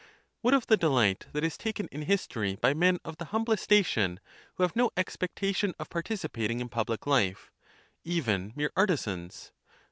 [0.41, 4.19] What of the delight that is taken in history by men of the humblest station,
[4.55, 7.51] who have no expectation of participating in public life,
[8.03, 9.51] even mere artisans?